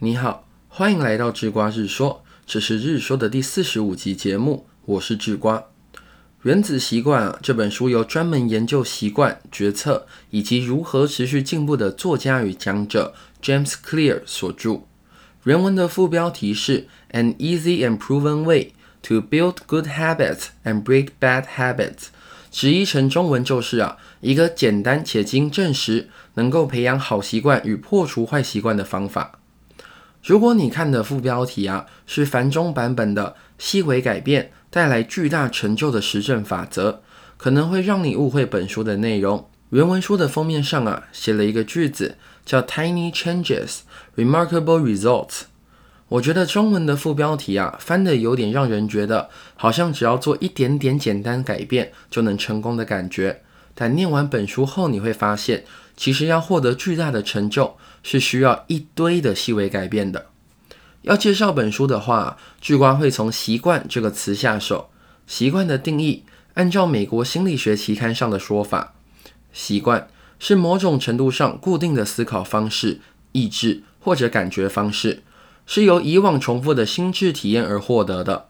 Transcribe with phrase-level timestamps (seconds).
[0.00, 5.56] 你好，欢迎来到智瓜日说，这是日说的第四十五集节目，我是智瓜。
[6.42, 14.82] 《原子习惯》啊，这本书由专门研究习惯、决策以及如何持续进步的作家与讲者 James Clear 所著。
[15.42, 22.10] 原文的副标题是 "An Easy and Proven Way to Build Good Habits and Break Bad Habits"，
[22.52, 29.40] 直译成中文就是啊，一个简单且经证实能够培养好习惯与破除坏习惯的方法。
[30.22, 37.02] 如果你看的副标题啊是繁中版本的“细微改变带来巨大成就的实证法则”，
[37.38, 39.48] 可能会让你误会本书的内容。
[39.70, 43.80] 原文书的封面上啊写了一个句子，叫 “Tiny changes,
[44.16, 45.42] remarkable results”。
[46.08, 53.42] 我觉得中文的副标题啊翻的有点让人觉得好像只要做一点点简单改变就能成功的感觉。
[53.78, 55.64] 但念完本书后，你会发现，
[55.96, 57.76] 其实要获得巨大的成就。
[58.00, 60.26] 是需要一堆的细微改变的。
[61.02, 64.88] 要介绍本书的话，巨瓜会从“习惯”这个词下手。
[65.26, 66.22] 习惯的定义，
[66.54, 68.94] 按照美国心理学期刊上的说法，
[69.52, 73.00] 习惯是某种程度上固定的思考方式、
[73.32, 75.22] 意志或者感觉方式，
[75.66, 78.46] 是由以往重复的心智体验而获得的。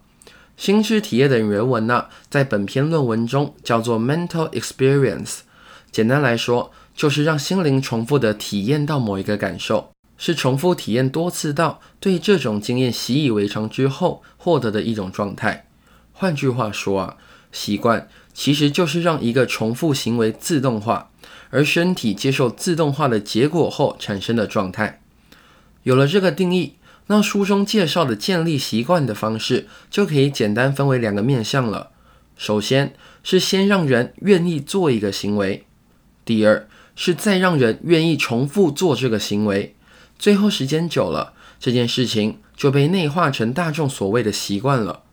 [0.59, 5.39] 心智体验的原文呢，在本篇论文中叫做 mental experience。
[5.93, 15.69] 简单来说，就是让心灵重复的体验到某一个感受，是重复体验多次到对这种经验习以为常之后获得的一种状态。
[16.13, 17.17] 换句话说啊，
[17.53, 21.11] 习惯其实就是让一个重复行为自动化，
[21.51, 25.01] 而身体接受自动化的结果后产生的状态。
[25.85, 26.75] 有了这个定义，
[27.09, 31.91] 那书中介绍的建立习惯的方式就可以简单分为两个面向了。
[32.37, 35.67] 首先是先让人愿意做一个行为，
[36.25, 36.67] 第二。
[37.01, 39.77] 是再让人愿意重复做这个行为，
[40.19, 45.05] 最后时间久了，这件事情就被内化成大众所谓的习惯了。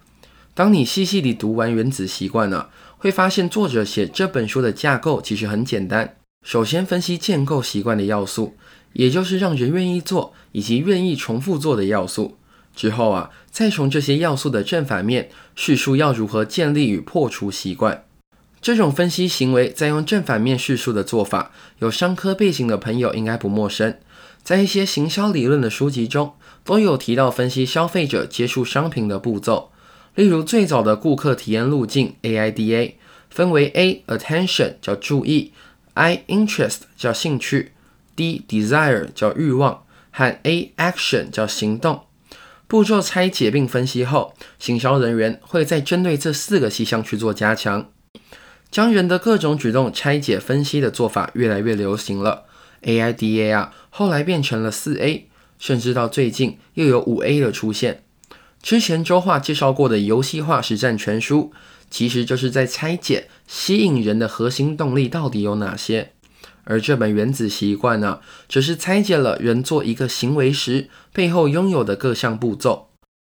[0.55, 6.17] 当你细细地读完《原子习惯》呢，会发现作者写这本书的架构其实很简单。
[6.41, 8.57] 首先分析建构习惯的要素，
[8.95, 12.37] 也就是让人愿意做以及愿意重复做的要素。
[12.75, 18.03] 之后啊，再从这些要素的正反面叙述要如何建立与破除习惯。
[18.61, 23.95] 这种分析行为再用正反面叙述的做法，有商科背景的朋友应该不陌生。
[24.43, 26.33] 在一些行销理论的书籍中，
[26.63, 29.71] 都有提到分析消费者接触商品的步骤。
[30.15, 32.93] 例如，最早的顾客体验路径 AIDA
[33.29, 35.51] 分为 A attention 叫注意
[35.93, 37.73] ，I interest 叫兴趣
[38.15, 42.01] ，D desire 叫欲望，和 A action 叫行动。
[42.67, 47.91] 步骤拆解并分析后，行销人员会再针对这四个细项去做加强。
[48.71, 52.45] 将人的各种举动拆解分析的做法越来越流行了。
[52.81, 58.03] AIDA 啊，后来变成了四 A，甚至到最近又有五 A 的出现。
[58.61, 61.53] 之前周化介绍过的游戏化实战全书，
[61.91, 66.13] 其实就是在拆解吸引人的核心动力到底有哪些。
[66.65, 72.89] 而这本原子习惯呢，则是拆解了人做一个行为时背后拥有的各项步骤。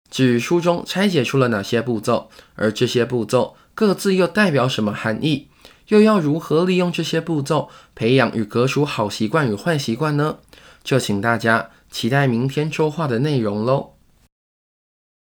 [0.10, 3.56] 至于书中拆解出了哪些步骤，而这些步骤。
[3.74, 5.48] 各自又代表什么含义？
[5.88, 10.38] 又要如何利用这些步骤培养与革除好习惯与坏习惯呢？
[10.84, 13.92] 就请大家期待明天周话的内容喽。